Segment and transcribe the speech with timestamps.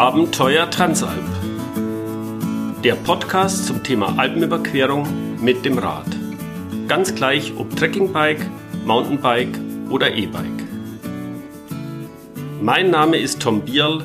[0.00, 1.26] Abenteuer Transalp.
[2.82, 5.06] Der Podcast zum Thema Alpenüberquerung
[5.42, 6.06] mit dem Rad.
[6.88, 8.46] Ganz gleich ob Trekkingbike,
[8.86, 9.60] Mountainbike
[9.90, 10.66] oder E-Bike.
[12.62, 14.04] Mein Name ist Tom Bierl,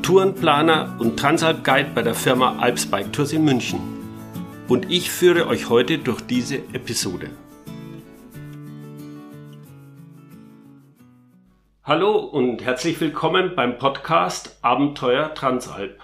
[0.00, 3.80] Tourenplaner und Transalp-Guide bei der Firma Alps Bike Tours in München.
[4.68, 7.28] Und ich führe euch heute durch diese Episode.
[11.88, 16.00] Hallo und herzlich willkommen beim Podcast Abenteuer Transalp.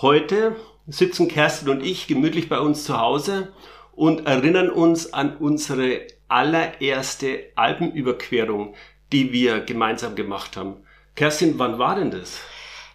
[0.00, 3.52] Heute sitzen Kerstin und ich gemütlich bei uns zu Hause
[3.92, 8.76] und erinnern uns an unsere allererste Alpenüberquerung,
[9.12, 10.76] die wir gemeinsam gemacht haben.
[11.16, 12.40] Kerstin, wann war denn das?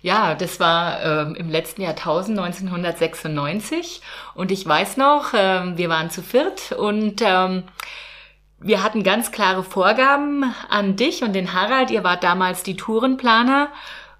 [0.02, 4.02] Ja, das war ähm, im letzten Jahrtausend 1996
[4.34, 7.66] und ich weiß noch, ähm, wir waren zu viert und ähm,
[8.62, 11.91] wir hatten ganz klare Vorgaben an dich und den Harald.
[11.91, 13.70] Ihr wart damals die Tourenplaner,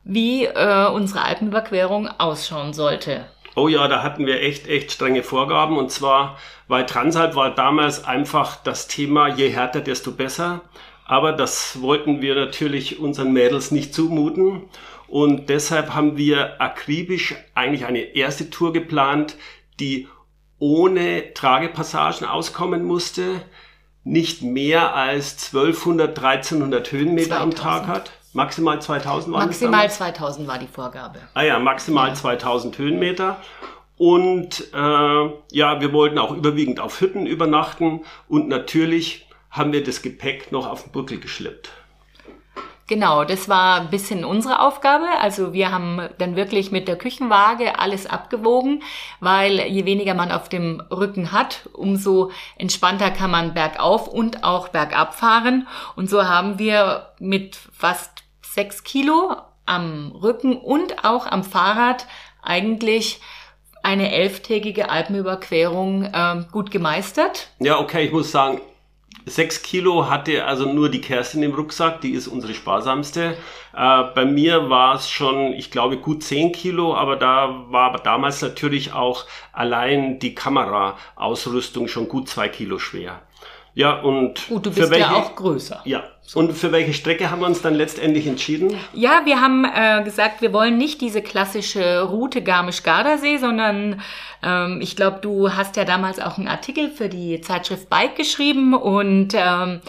[0.04, 3.26] wie äh, unsere Alpenüberquerung ausschauen sollte.
[3.56, 5.78] Oh ja, da hatten wir echt, echt strenge Vorgaben.
[5.78, 10.62] Und zwar, weil Transalp war damals einfach das Thema, je härter, desto besser.
[11.06, 14.70] Aber das wollten wir natürlich unseren Mädels nicht zumuten.
[15.08, 19.36] Und deshalb haben wir akribisch eigentlich eine erste Tour geplant,
[19.80, 20.08] die
[20.60, 23.42] ohne Tragepassagen auskommen musste
[24.04, 27.42] nicht mehr als 1200, 1300 Höhenmeter 2000.
[27.42, 28.12] am Tag hat.
[28.34, 31.20] Maximal 2000 war Maximal 2000 war die Vorgabe.
[31.34, 32.14] Ah ja, maximal ja.
[32.14, 33.38] 2000 Höhenmeter.
[33.98, 34.78] Und äh,
[35.52, 40.68] ja, wir wollten auch überwiegend auf Hütten übernachten und natürlich haben wir das Gepäck noch
[40.68, 41.72] auf den Buckel geschleppt.
[42.90, 45.06] Genau, das war ein bisschen unsere Aufgabe.
[45.22, 48.82] Also wir haben dann wirklich mit der Küchenwaage alles abgewogen,
[49.20, 54.70] weil je weniger man auf dem Rücken hat, umso entspannter kann man bergauf und auch
[54.70, 55.68] bergab fahren.
[55.96, 59.36] Und so haben wir mit fast sechs Kilo
[59.68, 62.08] am Rücken und auch am Fahrrad
[62.42, 63.22] eigentlich
[63.84, 67.50] eine elftägige Alpenüberquerung äh, gut gemeistert.
[67.60, 68.62] Ja, okay, ich muss sagen,
[69.30, 73.38] Sechs Kilo hatte also nur die Kerstin im Rucksack, die ist unsere sparsamste.
[73.76, 78.42] Äh, bei mir war es schon, ich glaube, gut zehn Kilo, aber da war damals
[78.42, 83.22] natürlich auch allein die Kameraausrüstung schon gut zwei Kilo schwer.
[83.80, 85.80] Ja, und Gut, du bist welche, ja auch größer.
[85.86, 86.04] Ja.
[86.34, 88.78] Und für welche Strecke haben wir uns dann letztendlich entschieden?
[88.92, 94.02] Ja, wir haben äh, gesagt, wir wollen nicht diese klassische Route Garmisch-Gardasee, sondern
[94.44, 98.74] ähm, ich glaube, du hast ja damals auch einen Artikel für die Zeitschrift Bike geschrieben
[98.74, 99.80] und ähm,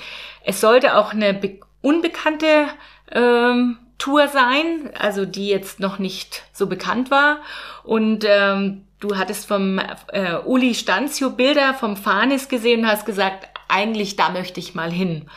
[0.44, 1.40] es sollte auch eine
[1.82, 2.68] unbekannte
[3.10, 7.38] ähm, Tour sein, also die jetzt noch nicht so bekannt war.
[7.82, 9.80] Und ähm, du hattest vom
[10.12, 14.90] äh, Uli Stanzio Bilder vom Fanis gesehen und hast gesagt, eigentlich da möchte ich mal
[14.90, 15.28] hin.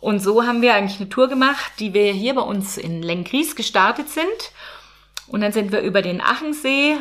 [0.00, 3.56] Und so haben wir eigentlich eine Tour gemacht, die wir hier bei uns in Lenkries
[3.56, 4.52] gestartet sind.
[5.26, 6.96] Und dann sind wir über den Achensee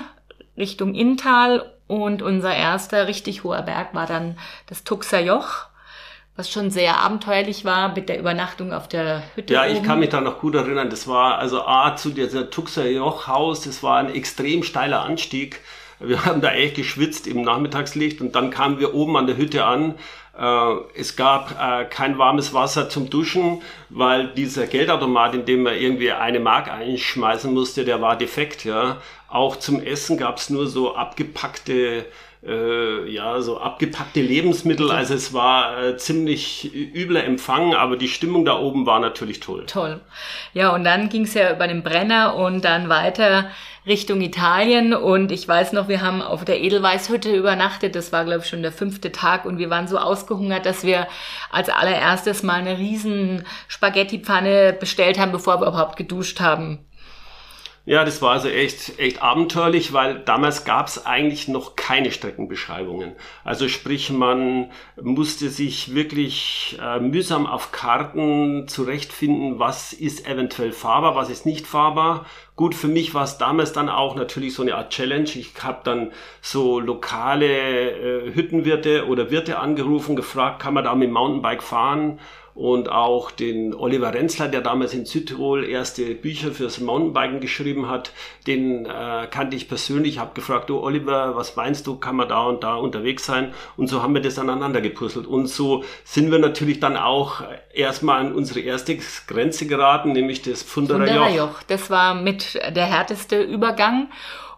[0.57, 4.37] Richtung Inntal und unser erster richtig hoher Berg war dann
[4.67, 5.67] das Tuxer Joch,
[6.35, 9.53] was schon sehr abenteuerlich war mit der Übernachtung auf der Hütte.
[9.53, 10.89] Ja, ich kann mich da noch gut erinnern.
[10.89, 15.61] Das war also A zu dieser Tuxer Joch Haus, das war ein extrem steiler Anstieg.
[15.99, 19.65] Wir haben da echt geschwitzt im Nachmittagslicht und dann kamen wir oben an der Hütte
[19.65, 19.95] an
[20.95, 26.11] es gab äh, kein warmes Wasser zum Duschen, weil dieser Geldautomat, in dem man irgendwie
[26.11, 28.63] eine Mark einschmeißen musste, der war defekt.
[28.63, 28.97] Ja.
[29.29, 32.05] Auch zum Essen gab es nur so abgepackte
[32.45, 34.91] äh, ja, so abgepackte Lebensmittel.
[34.91, 39.65] Also es war äh, ziemlich übler Empfang, aber die Stimmung da oben war natürlich toll.
[39.65, 39.99] Toll.
[40.53, 43.49] Ja, und dann ging es ja über den Brenner und dann weiter
[43.87, 44.93] Richtung Italien.
[44.93, 47.95] Und ich weiß noch, wir haben auf der Edelweißhütte übernachtet.
[47.95, 49.45] Das war, glaube ich, schon der fünfte Tag.
[49.45, 51.07] Und wir waren so ausgehungert, dass wir
[51.49, 56.79] als allererstes mal eine riesen Spaghetti-Pfanne bestellt haben, bevor wir überhaupt geduscht haben.
[57.89, 63.13] Ja, das war also echt, echt abenteuerlich, weil damals gab es eigentlich noch keine Streckenbeschreibungen.
[63.45, 71.15] Also sprich, man musste sich wirklich äh, mühsam auf Karten zurechtfinden, was ist eventuell fahrbar,
[71.15, 72.25] was ist nicht fahrbar.
[72.57, 75.29] Gut, für mich war es damals dann auch natürlich so eine Art Challenge.
[75.35, 76.11] Ich habe dann
[76.41, 82.19] so lokale äh, Hüttenwirte oder Wirte angerufen, gefragt, kann man da mit dem Mountainbike fahren?
[82.57, 88.11] Und auch den Oliver Renzler, der damals in Südtirol erste Bücher fürs Mountainbiken geschrieben hat,
[88.47, 92.45] den äh, kannte ich persönlich, habe gefragt, du Oliver, was meinst du, kann man da
[92.45, 93.53] und da unterwegs sein?
[93.75, 95.27] Und so haben wir das aneinander gepuzzelt.
[95.27, 97.43] Und so sind wir natürlich dann auch
[97.75, 101.29] erstmal an unsere erste Grenze geraten, nämlich das Pfunderer Joch.
[101.29, 101.63] Joch.
[101.67, 104.09] Das war mit der härteste Übergang.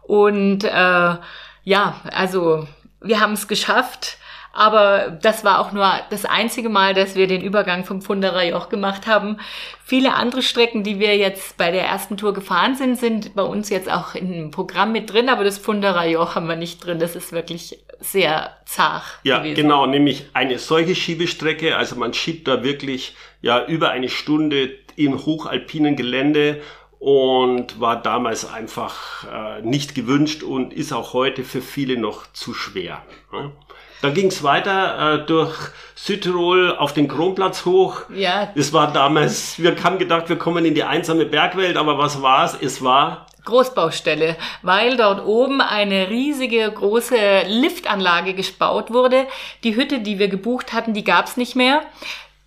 [0.04, 2.66] Und äh, ja, also
[3.02, 4.20] wir haben es geschafft
[4.60, 8.68] Aber das war auch nur das einzige Mal, dass wir den Übergang vom Funderer Joch
[8.68, 9.38] gemacht haben.
[9.86, 13.70] Viele andere Strecken, die wir jetzt bei der ersten Tour gefahren sind, sind bei uns
[13.70, 17.00] jetzt auch im Programm mit drin, aber das Funderer Joch haben wir nicht drin.
[17.00, 19.04] Das ist wirklich sehr zart.
[19.24, 19.56] Ja, gewesen.
[19.56, 21.78] genau, nämlich eine solche Schiebestrecke.
[21.78, 26.62] Also man schiebt da wirklich ja über eine Stunde im hochalpinen Gelände
[27.00, 32.54] und war damals einfach äh, nicht gewünscht und ist auch heute für viele noch zu
[32.54, 33.04] schwer.
[33.32, 33.54] Ne?
[34.02, 35.56] Dann ging es weiter äh, durch
[35.96, 38.02] Südtirol auf den Kronplatz hoch.
[38.14, 38.50] Ja.
[38.56, 42.46] Es war damals, wir haben gedacht, wir kommen in die einsame Bergwelt, aber was war
[42.46, 42.58] es?
[42.62, 47.16] Es war Großbaustelle, weil dort oben eine riesige große
[47.48, 49.26] Liftanlage gespaut wurde.
[49.64, 51.82] Die Hütte, die wir gebucht hatten, die gab's nicht mehr.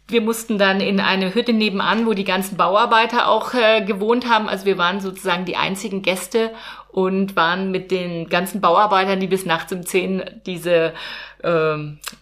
[0.08, 4.49] Wir mussten dann in eine Hütte nebenan, wo die ganzen Bauarbeiter auch äh, gewohnt haben.
[4.49, 6.50] Also wir waren sozusagen die einzigen Gäste
[6.93, 10.93] und waren mit den ganzen Bauarbeitern, die bis nachts um zehn diese
[11.43, 11.77] äh,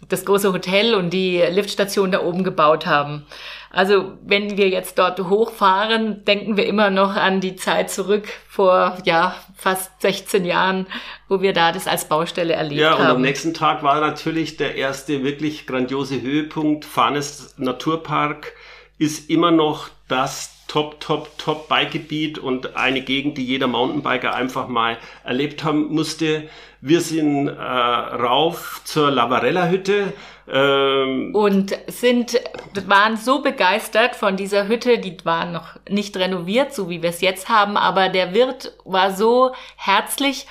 [0.08, 3.26] das große Hotel und die Liftstation da oben gebaut haben.
[3.72, 8.96] Also wenn wir jetzt dort hochfahren, denken wir immer noch an die Zeit zurück vor
[9.04, 10.86] ja fast 16 Jahren,
[11.28, 12.98] wo wir da das als Baustelle erlebt haben.
[12.98, 16.84] Ja, und am nächsten Tag war natürlich der erste wirklich grandiose Höhepunkt.
[16.84, 18.52] Fahnes Naturpark
[18.98, 24.68] ist immer noch das Top, Top, Top Bikegebiet und eine Gegend, die jeder Mountainbiker einfach
[24.68, 26.48] mal erlebt haben musste.
[26.80, 30.12] Wir sind äh, rauf zur Lavarella Hütte.
[30.48, 32.40] Ähm, und sind,
[32.86, 37.20] waren so begeistert von dieser Hütte, die war noch nicht renoviert, so wie wir es
[37.20, 40.46] jetzt haben, aber der Wirt war so herzlich,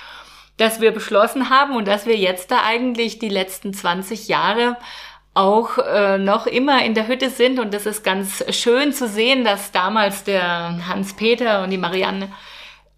[0.58, 4.76] dass wir beschlossen haben und dass wir jetzt da eigentlich die letzten 20 Jahre
[5.34, 7.58] auch äh, noch immer in der Hütte sind.
[7.58, 12.28] Und das ist ganz schön zu sehen, dass damals der Hans-Peter und die Marianne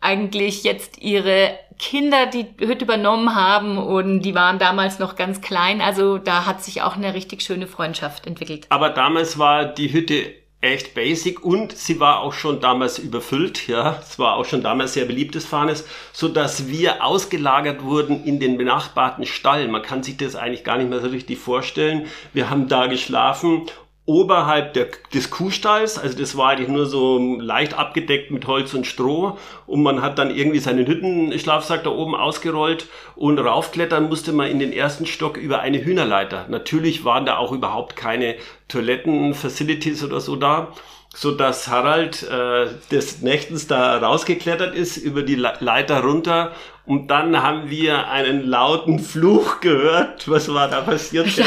[0.00, 5.80] eigentlich jetzt ihre Kinder die Hütte übernommen haben und die waren damals noch ganz klein.
[5.80, 8.66] Also da hat sich auch eine richtig schöne Freundschaft entwickelt.
[8.68, 13.98] Aber damals war die Hütte echt basic und sie war auch schon damals überfüllt, ja,
[14.00, 18.56] es war auch schon damals sehr beliebtes Fahnes, so dass wir ausgelagert wurden in den
[18.56, 19.66] benachbarten Stall.
[19.68, 22.06] Man kann sich das eigentlich gar nicht mehr so richtig vorstellen.
[22.32, 23.66] Wir haben da geschlafen
[24.04, 28.86] oberhalb der, des Kuhstalls, also das war eigentlich nur so leicht abgedeckt mit Holz und
[28.86, 29.38] Stroh.
[29.66, 34.58] Und man hat dann irgendwie seinen Hüttenschlafsack da oben ausgerollt und raufklettern musste man in
[34.58, 36.46] den ersten Stock über eine Hühnerleiter.
[36.48, 38.34] Natürlich waren da auch überhaupt keine
[38.68, 40.72] Toiletten-Facilities oder so da
[41.14, 46.52] so dass Harald äh, des Nächtens da rausgeklettert ist über die Leiter runter
[46.84, 50.28] und dann haben wir einen lauten Fluch gehört.
[50.28, 51.28] Was war da passiert?
[51.36, 51.44] Ja,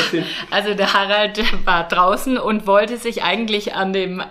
[0.49, 4.23] also der Harald war draußen und wollte sich eigentlich an dem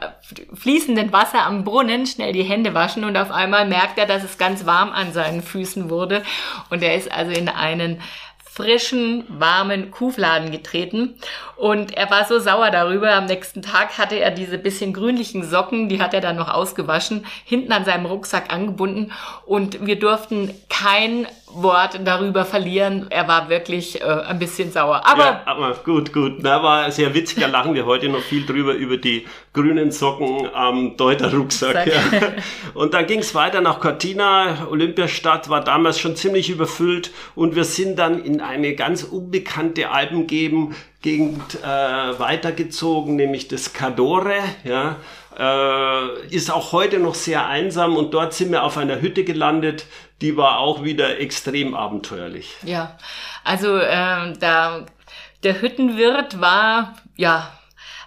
[0.55, 4.39] fließenden Wasser am Brunnen schnell die Hände waschen und auf einmal merkt er, dass es
[4.39, 6.23] ganz warm an seinen Füßen wurde
[6.71, 8.01] und er ist also in einen
[8.55, 11.17] frischen, warmen Kuhfladen getreten.
[11.57, 13.13] Und er war so sauer darüber.
[13.13, 17.27] Am nächsten Tag hatte er diese bisschen grünlichen Socken, die hat er dann noch ausgewaschen,
[17.45, 19.11] hinten an seinem Rucksack angebunden.
[19.45, 23.07] Und wir durften kein Wort darüber verlieren.
[23.11, 25.03] Er war wirklich äh, ein bisschen sauer.
[25.05, 26.39] Aber, ja, aber gut, gut.
[26.41, 27.39] Na, war sehr witzig.
[27.41, 31.87] Da lachen wir heute noch viel drüber, über die grünen Socken am Deuter-Rucksack.
[31.87, 32.03] Ja.
[32.75, 34.67] Und dann ging es weiter nach Cortina.
[34.71, 37.11] Olympiastadt war damals schon ziemlich überfüllt.
[37.35, 44.39] Und wir sind dann in eine ganz unbekannte Alpengegend äh, weitergezogen, nämlich das Cadore.
[44.65, 44.97] Ja
[45.39, 49.87] äh, ist auch heute noch sehr einsam und dort sind wir auf einer Hütte gelandet,
[50.21, 52.55] die war auch wieder extrem abenteuerlich.
[52.63, 52.97] Ja,
[53.45, 54.87] also äh, da
[55.43, 57.51] der Hüttenwirt war ja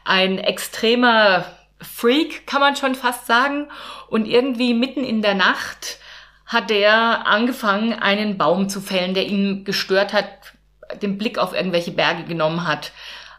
[0.03, 1.45] ein extremer
[1.81, 3.69] Freak, kann man schon fast sagen.
[4.09, 5.99] Und irgendwie mitten in der Nacht
[6.45, 10.27] hat er angefangen, einen Baum zu fällen, der ihn gestört hat,
[11.01, 12.91] den Blick auf irgendwelche Berge genommen hat.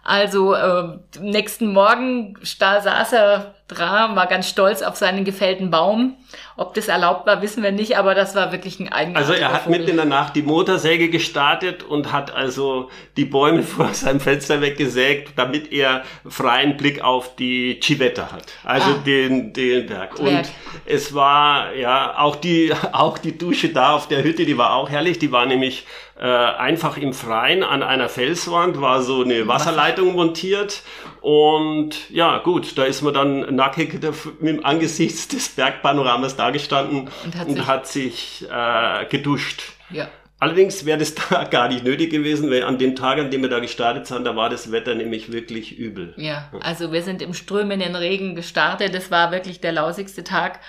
[0.04, 6.16] Also äh, nächsten Morgen da saß er dran, war ganz stolz auf seinen gefällten Baum.
[6.56, 9.18] Ob das erlaubt war, wissen wir nicht, aber das war wirklich ein eigener.
[9.18, 9.78] Also er hat Vogel.
[9.78, 14.60] mitten in der Nacht die Motorsäge gestartet und hat also die Bäume vor seinem Fenster
[14.60, 18.46] weggesägt, damit er freien Blick auf die Civetta hat.
[18.64, 19.02] Also ah.
[19.04, 20.18] den, den Berg.
[20.18, 20.50] Und
[20.87, 24.88] es war ja auch die, auch die Dusche da auf der Hütte, die war auch
[24.88, 25.18] herrlich.
[25.18, 25.84] Die war nämlich
[26.18, 30.82] äh, einfach im Freien an einer Felswand, war so eine Wasserleitung montiert.
[31.20, 34.00] Und ja, gut, da ist man dann nackig
[34.40, 39.62] im Angesichts des Bergpanoramas dagestanden und hat und sich, hat sich äh, geduscht.
[39.90, 40.08] Ja.
[40.40, 43.48] Allerdings wäre das da gar nicht nötig gewesen, weil an dem Tag, an dem wir
[43.48, 46.14] da gestartet sind, da war das Wetter nämlich wirklich übel.
[46.16, 48.94] Ja, also wir sind im strömenden Regen gestartet.
[48.94, 50.60] Das war wirklich der lausigste Tag.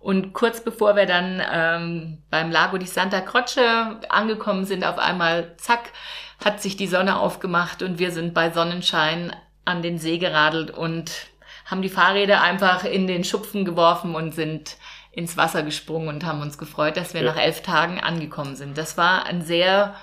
[0.00, 5.54] Und kurz bevor wir dann ähm, beim Lago di Santa Croce angekommen sind, auf einmal,
[5.56, 5.92] zack,
[6.44, 9.34] hat sich die Sonne aufgemacht und wir sind bei Sonnenschein
[9.64, 11.10] an den See geradelt und
[11.64, 14.76] haben die Fahrräder einfach in den Schupfen geworfen und sind
[15.12, 17.32] ins Wasser gesprungen und haben uns gefreut, dass wir ja.
[17.32, 18.76] nach elf Tagen angekommen sind.
[18.76, 19.94] Das war ein sehr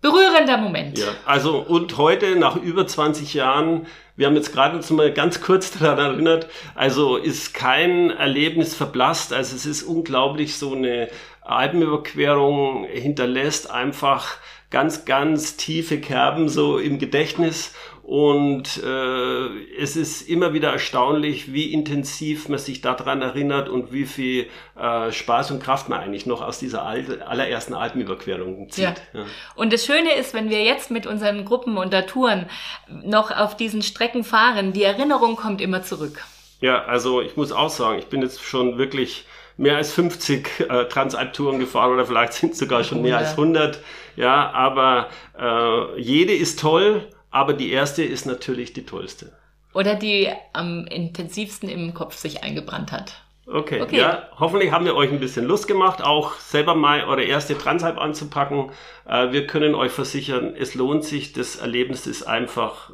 [0.00, 0.98] berührender Moment.
[0.98, 5.40] Ja, also und heute nach über 20 Jahren, wir haben jetzt gerade uns mal ganz
[5.40, 11.08] kurz daran erinnert, also ist kein Erlebnis verblasst, also es ist unglaublich, so eine
[11.42, 14.36] Alpenüberquerung hinterlässt einfach
[14.70, 17.72] ganz, ganz tiefe Kerben so im Gedächtnis
[18.08, 24.06] und äh, es ist immer wieder erstaunlich, wie intensiv man sich daran erinnert und wie
[24.06, 24.48] viel
[24.80, 28.84] äh, Spaß und Kraft man eigentlich noch aus dieser alte, allerersten Alpenüberquerung zieht.
[28.84, 28.94] Ja.
[29.12, 29.26] ja.
[29.56, 32.46] Und das Schöne ist, wenn wir jetzt mit unseren Gruppen und Touren
[32.88, 36.24] noch auf diesen Strecken fahren, die Erinnerung kommt immer zurück.
[36.62, 39.26] Ja, also ich muss auch sagen, ich bin jetzt schon wirklich
[39.58, 43.10] mehr als 50 äh, Transalp-Touren gefahren oder vielleicht sind es sogar schon 100.
[43.10, 43.80] mehr als 100.
[44.16, 49.32] Ja, aber äh, jede ist toll aber die erste ist natürlich die tollste.
[49.74, 53.22] Oder die am intensivsten im Kopf sich eingebrannt hat.
[53.46, 57.22] Okay, okay, ja, hoffentlich haben wir euch ein bisschen Lust gemacht, auch selber mal eure
[57.22, 58.72] erste Transalp anzupacken.
[59.06, 62.92] Äh, wir können euch versichern, es lohnt sich, das Erlebnis ist einfach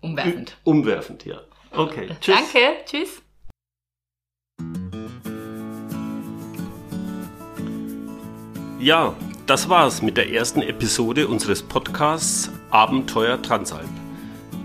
[0.00, 0.56] umwerfend.
[0.62, 1.40] Umwerfend, ja.
[1.72, 2.36] Okay, tschüss.
[2.36, 3.22] Danke, tschüss.
[8.82, 9.14] Ja,
[9.46, 13.86] das war's mit der ersten Episode unseres Podcasts Abenteuer Transalp.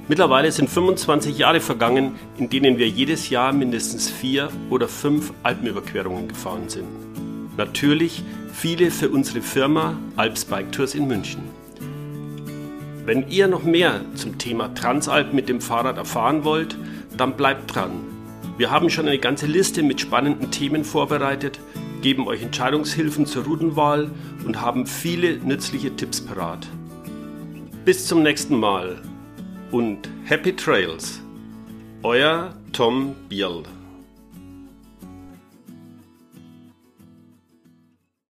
[0.07, 6.29] Mittlerweile sind 25 Jahre vergangen, in denen wir jedes Jahr mindestens vier oder fünf Alpenüberquerungen
[6.29, 6.88] gefahren sind.
[7.57, 11.43] Natürlich viele für unsere Firma Alps Bike Tours in München.
[13.05, 16.75] Wenn ihr noch mehr zum Thema Transalp mit dem Fahrrad erfahren wollt,
[17.15, 17.91] dann bleibt dran.
[18.57, 21.59] Wir haben schon eine ganze Liste mit spannenden Themen vorbereitet,
[22.01, 24.12] geben euch Entscheidungshilfen zur Routenwahl
[24.46, 26.68] und haben viele nützliche Tipps parat.
[27.86, 29.01] Bis zum nächsten Mal
[29.72, 31.22] und Happy Trails.
[32.04, 33.63] Euer Tom Bierl.